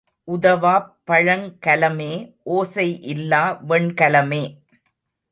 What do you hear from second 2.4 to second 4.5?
ஓசை இல்லா வெண்கலமே.